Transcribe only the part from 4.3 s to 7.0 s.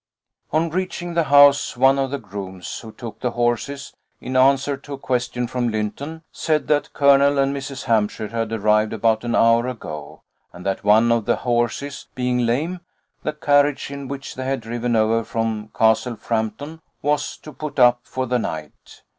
answer to a question from Lynton, said that